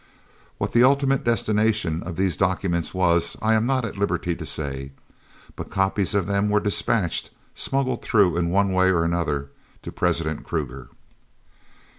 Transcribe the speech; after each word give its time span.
What 0.57 0.71
the 0.73 0.83
ultimate 0.83 1.23
destination 1.23 2.01
of 2.01 2.15
these 2.15 2.35
documents 2.35 2.91
was 2.91 3.37
I 3.39 3.53
am 3.53 3.67
not 3.67 3.85
at 3.85 3.99
liberty 3.99 4.33
to 4.35 4.47
say, 4.47 4.93
but 5.55 5.69
copies 5.69 6.15
of 6.15 6.25
them 6.25 6.49
were 6.49 6.59
despatched, 6.59 7.29
smuggled 7.53 8.01
through 8.01 8.35
in 8.35 8.49
one 8.49 8.73
way 8.73 8.89
or 8.89 9.03
another 9.05 9.51
to 9.83 9.91
President 9.91 10.43
Kruger. 10.43 10.87